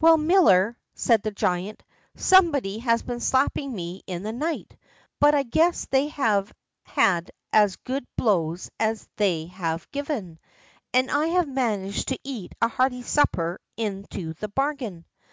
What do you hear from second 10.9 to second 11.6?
and I have